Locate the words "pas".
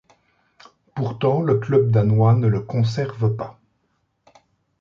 3.35-3.59